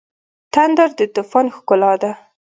تندر 0.53 0.89
د 0.99 1.01
طوفان 1.15 1.45
ښکلا 1.55 1.93
ده. 2.01 2.11